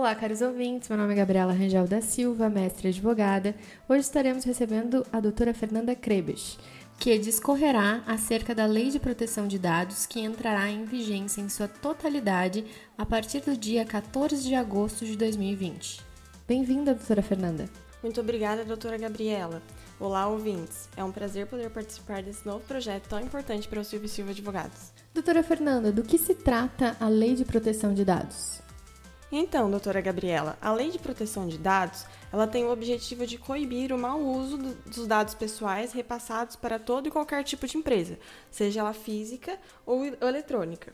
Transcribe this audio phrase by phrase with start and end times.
[0.00, 0.88] Olá, caros ouvintes.
[0.88, 3.54] Meu nome é Gabriela Rangel da Silva, mestre advogada.
[3.86, 6.58] Hoje estaremos recebendo a doutora Fernanda Krebes,
[6.98, 11.68] que discorrerá acerca da Lei de Proteção de Dados que entrará em vigência em sua
[11.68, 12.64] totalidade
[12.96, 16.00] a partir do dia 14 de agosto de 2020.
[16.48, 17.68] Bem-vinda, doutora Fernanda.
[18.02, 19.60] Muito obrigada, doutora Gabriela.
[20.00, 20.88] Olá, ouvintes.
[20.96, 24.92] É um prazer poder participar desse novo projeto tão importante para o Silvio Silva Advogados.
[25.12, 28.62] Doutora Fernanda, do que se trata a Lei de Proteção de Dados?
[29.32, 33.92] Então, doutora Gabriela, a Lei de Proteção de Dados, ela tem o objetivo de coibir
[33.92, 38.18] o mau uso do, dos dados pessoais repassados para todo e qualquer tipo de empresa,
[38.50, 39.56] seja ela física
[39.86, 40.92] ou eletrônica,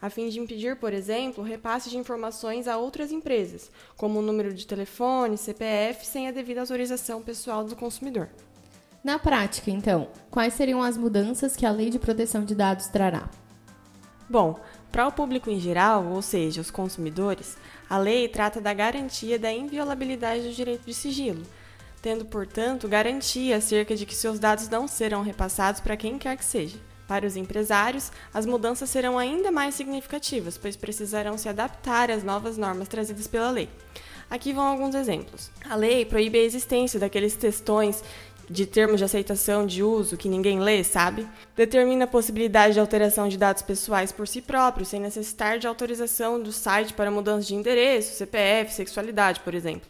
[0.00, 4.22] a fim de impedir, por exemplo, o repasse de informações a outras empresas, como o
[4.22, 8.28] número de telefone, CPF, sem a devida autorização pessoal do consumidor.
[9.04, 13.28] Na prática, então, quais seriam as mudanças que a Lei de Proteção de Dados trará?
[14.28, 14.58] Bom,
[14.96, 19.52] para o público em geral, ou seja, os consumidores, a lei trata da garantia da
[19.52, 21.42] inviolabilidade do direito de sigilo,
[22.00, 26.44] tendo, portanto, garantia acerca de que seus dados não serão repassados para quem quer que
[26.46, 26.78] seja.
[27.06, 32.56] Para os empresários, as mudanças serão ainda mais significativas, pois precisarão se adaptar às novas
[32.56, 33.68] normas trazidas pela lei.
[34.30, 35.50] Aqui vão alguns exemplos.
[35.68, 38.02] A lei proíbe a existência daqueles textões
[38.48, 41.26] de termos de aceitação de uso que ninguém lê, sabe?
[41.54, 46.40] Determina a possibilidade de alteração de dados pessoais por si próprio, sem necessitar de autorização
[46.40, 49.88] do site para mudança de endereço, CPF, sexualidade, por exemplo.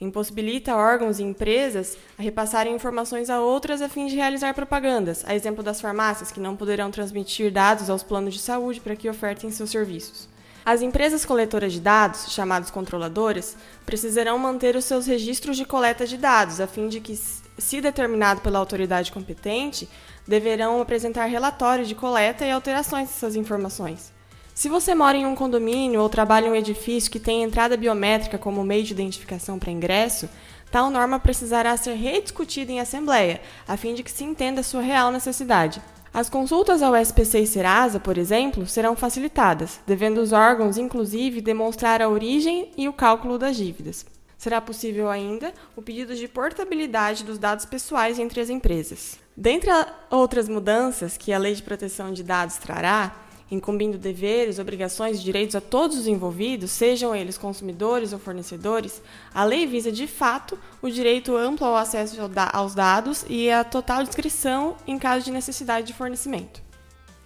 [0.00, 5.34] Impossibilita órgãos e empresas a repassarem informações a outras a fim de realizar propagandas, a
[5.34, 9.50] exemplo das farmácias, que não poderão transmitir dados aos planos de saúde para que ofertem
[9.50, 10.28] seus serviços.
[10.64, 16.16] As empresas coletoras de dados, chamadas controladoras, precisarão manter os seus registros de coleta de
[16.16, 17.18] dados, a fim de que,
[17.58, 19.88] se determinado pela autoridade competente,
[20.26, 24.12] deverão apresentar relatórios de coleta e alterações dessas informações.
[24.54, 28.36] Se você mora em um condomínio ou trabalha em um edifício que tem entrada biométrica
[28.38, 30.28] como meio de identificação para ingresso,
[30.70, 35.12] tal norma precisará ser rediscutida em assembleia, a fim de que se entenda sua real
[35.12, 35.80] necessidade.
[36.12, 42.02] As consultas ao SPC e Serasa, por exemplo, serão facilitadas, devendo os órgãos, inclusive, demonstrar
[42.02, 44.04] a origem e o cálculo das dívidas.
[44.38, 49.18] Será possível ainda o pedido de portabilidade dos dados pessoais entre as empresas.
[49.36, 49.68] Dentre
[50.08, 53.16] outras mudanças que a Lei de Proteção de Dados trará,
[53.50, 59.02] incumbindo deveres, obrigações e direitos a todos os envolvidos, sejam eles consumidores ou fornecedores,
[59.34, 62.16] a lei visa de fato o direito amplo ao acesso
[62.52, 66.62] aos dados e a total descrição em caso de necessidade de fornecimento.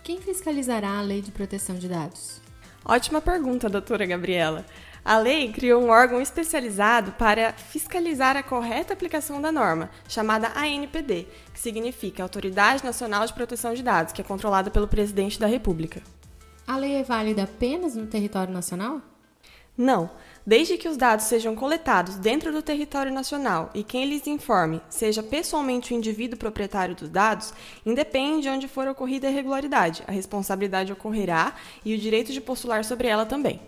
[0.02, 2.40] Quem fiscalizará a lei de proteção de dados?
[2.84, 4.66] Ótima pergunta, doutora Gabriela.
[5.04, 11.26] A lei criou um órgão especializado para fiscalizar a correta aplicação da norma, chamada ANPD,
[11.52, 16.00] que significa Autoridade Nacional de Proteção de Dados, que é controlada pelo Presidente da República.
[16.64, 19.02] A lei é válida apenas no território nacional?
[19.76, 20.08] Não.
[20.46, 25.22] Desde que os dados sejam coletados dentro do território nacional e quem lhes informe seja
[25.22, 27.52] pessoalmente o indivíduo proprietário dos dados,
[27.84, 32.84] independe de onde for ocorrida a irregularidade, a responsabilidade ocorrerá e o direito de postular
[32.84, 33.60] sobre ela também.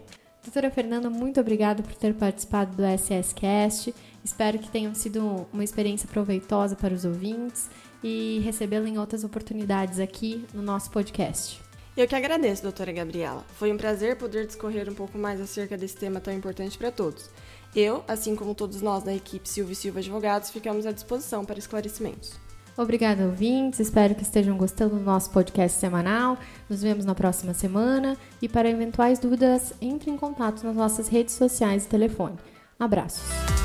[0.45, 3.95] Doutora Fernanda, muito obrigada por ter participado do SSCast.
[4.23, 7.71] Espero que tenha sido uma experiência proveitosa para os ouvintes
[8.03, 11.63] e recebê-la em outras oportunidades aqui no nosso podcast.
[11.97, 13.43] Eu que agradeço, doutora Gabriela.
[13.57, 17.31] Foi um prazer poder discorrer um pouco mais acerca desse tema tão importante para todos.
[17.75, 22.44] Eu, assim como todos nós da equipe Silvio Silva Advogados, ficamos à disposição para esclarecimentos.
[22.77, 23.81] Obrigada, ouvintes.
[23.81, 26.37] Espero que estejam gostando do nosso podcast semanal.
[26.69, 28.17] Nos vemos na próxima semana.
[28.43, 32.37] E para eventuais dúvidas, entre em contato nas nossas redes sociais e telefone.
[32.79, 33.64] Abraços.